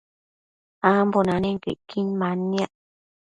ambo 0.93 1.19
nanenquio 1.23 1.71
icquin 1.75 2.07
manniac 2.19 2.71